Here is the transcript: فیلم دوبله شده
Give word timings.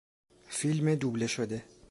فیلم 0.47 0.95
دوبله 0.95 1.27
شده 1.27 1.63